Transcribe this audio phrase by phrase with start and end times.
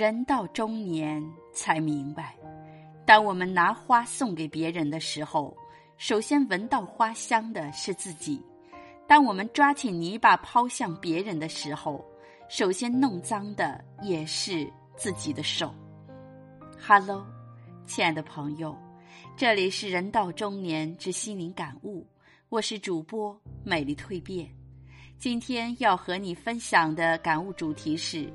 [0.00, 2.34] 人到中年才明白，
[3.04, 5.54] 当我们拿花送给别人的时候，
[5.98, 8.40] 首先闻到花香的是自己；
[9.06, 12.02] 当我们抓起泥巴抛向别人的时候，
[12.48, 14.66] 首先弄脏的也是
[14.96, 15.70] 自己的手。
[16.80, 17.26] Hello，
[17.84, 18.74] 亲爱的朋友，
[19.36, 22.06] 这里是人到中年之心灵感悟，
[22.48, 24.48] 我是主播美丽蜕变。
[25.18, 28.32] 今天要和你分享的感悟主题是。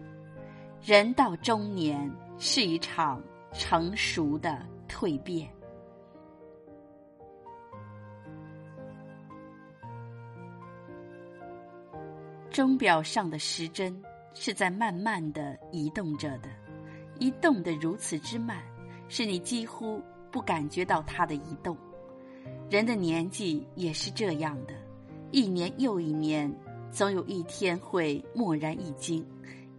[0.85, 3.19] 人到中年是一场
[3.51, 5.49] 成熟的蜕变。
[12.51, 13.99] 钟表上的时针
[14.35, 16.49] 是在慢慢的移动着的，
[17.17, 18.61] 移动的如此之慢，
[19.07, 21.75] 是你几乎不感觉到它的移动。
[22.69, 24.75] 人的年纪也是这样的，
[25.31, 26.55] 一年又一年，
[26.91, 29.25] 总有一天会蓦然一惊。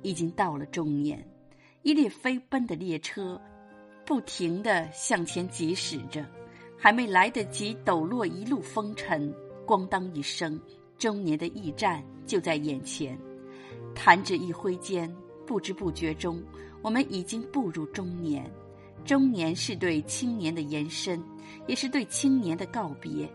[0.06, 1.20] 已经到了中年，
[1.82, 3.40] 一列飞奔的列车，
[4.04, 6.24] 不停地向前疾驶着，
[6.78, 9.34] 还没来得及抖落一路风尘，
[9.66, 10.60] 咣当一声，
[10.96, 13.18] 中年的驿站就在眼前。
[13.96, 15.12] 弹指一挥间，
[15.44, 16.40] 不知不觉中，
[16.82, 18.48] 我们已经步入中年。
[19.04, 21.20] 中年是对青年的延伸，
[21.66, 23.28] 也是对青年的告别。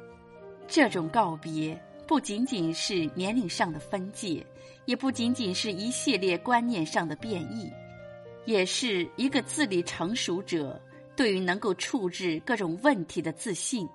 [0.70, 1.78] 这种告别。
[2.12, 4.46] 不仅仅是年龄上的分界，
[4.84, 7.72] 也不仅仅是一系列观念上的变异，
[8.44, 10.78] 也是一个自理成熟者
[11.16, 13.88] 对于能够处置各种问题的自信，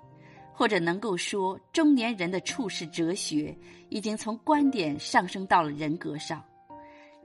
[0.54, 3.54] 或者能够说，中年人的处世哲学
[3.90, 6.42] 已经从观点上升到了人格上。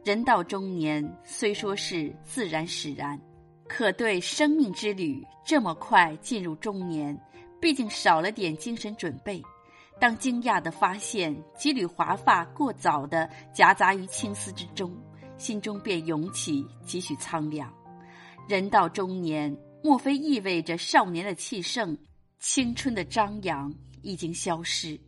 [0.04, 3.18] 人到中年，虽说是自然使然，
[3.66, 7.18] 可对生命之旅这么快进入中年，
[7.62, 9.42] 毕竟少了点精神准备。
[10.02, 14.92] 当惊讶的发现几缕华发过早的夹杂于青丝之中，
[15.38, 17.72] 心中便涌起几许苍凉。
[18.48, 21.96] 人到中年，莫非意味着少年的气盛、
[22.40, 25.00] 青春的张扬已经消失？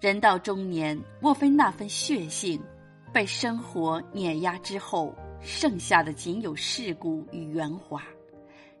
[0.00, 2.60] 人到中年，莫非那份血性
[3.12, 8.02] 被生活碾压之后，剩下的仅有世故与圆滑？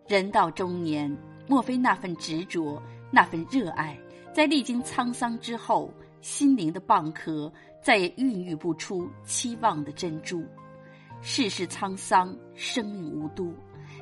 [0.08, 1.16] 人到中年，
[1.46, 2.82] 莫非那份执着、
[3.12, 3.96] 那份热爱？
[4.38, 10.44] 在历经沧桑之后，心灵的蚌壳再也孕育不出期望的珍珠。
[11.20, 13.52] 世事沧桑，生命无多，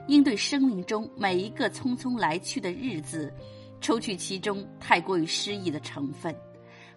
[0.08, 3.32] 应对生命中每一个匆匆来去的日子，
[3.80, 6.36] 抽取其中太过于诗意的成分，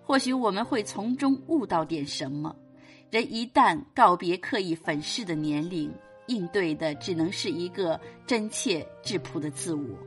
[0.03, 2.53] 或许我们会从中悟到点什么。
[3.09, 5.89] 人一旦告别刻意粉饰的年龄，
[6.27, 7.97] 应对的只能是一个
[8.27, 9.97] 真切质朴的自我。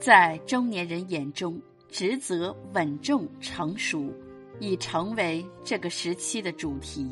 [0.00, 1.60] 在中年人眼中。
[1.98, 4.12] 职责稳重成熟，
[4.60, 7.10] 已成为这个时期的主题。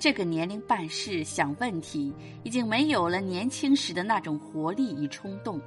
[0.00, 5.60] 这个年龄办事想问题，已经没有了年轻时的那种活力与冲动，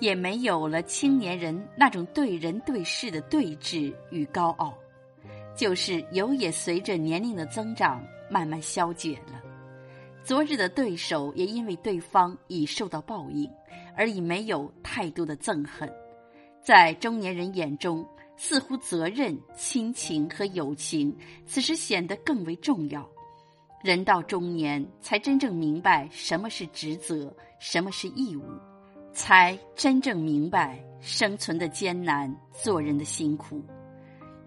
[0.00, 4.72] 也没有了青年人那种对人对事的对峙与高傲。
[5.54, 9.38] 就是有也随着年龄的增长慢慢消解了。
[10.24, 13.46] 昨日的对手也因为对方已受到报应，
[13.94, 15.86] 而已没有太多的憎恨。
[16.64, 18.06] 在中年人眼中，
[18.36, 23.08] 似乎责任、亲情和友情此时显得更为重要。
[23.82, 28.44] 人到中年，才真正明白什么是职责，什么是义务，
[29.12, 33.60] 才真正明白生存的艰难，做人的辛苦。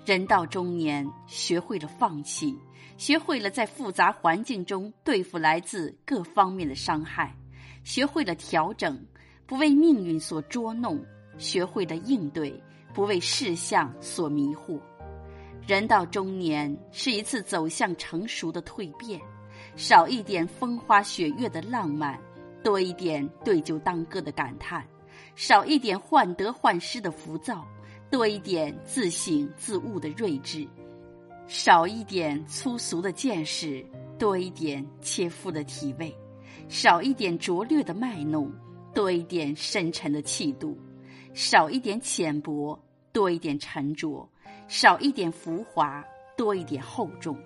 [0.05, 2.57] 人到中年，学会了放弃，
[2.95, 7.35] 学会了在复杂环境中对付来自各方面的伤害，
[7.83, 9.05] 学会了调整，
[9.45, 11.05] 不为命运所捉弄。
[11.37, 12.53] 学会了应对，
[12.93, 14.79] 不为事项所迷惑。
[15.67, 19.19] 人到中年，是一次走向成熟的蜕变，
[19.75, 22.19] 少一点风花雪月的浪漫，
[22.63, 24.81] 多一点对酒当歌的感叹；
[25.35, 27.65] 少一点患得患失的浮躁，
[28.11, 30.67] 多一点自省自悟的睿智；
[31.47, 33.83] 少一点粗俗的见识，
[34.19, 36.13] 多一点切肤的体味；
[36.69, 38.51] 少一点拙劣的卖弄，
[38.93, 40.77] 多一点深沉的气度。
[41.35, 42.79] 少一点浅薄，
[43.11, 44.25] 多一点沉着；
[44.69, 46.01] 少一点浮华，
[46.37, 47.37] 多一点厚重。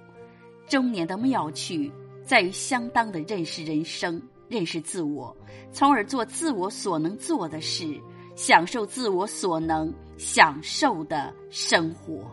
[0.67, 1.91] 中年的妙趣
[2.23, 5.35] 在于相当的认识人生，认识自我，
[5.71, 7.99] 从而做自我所能做的事，
[8.35, 12.31] 享受自我所能享受的生活。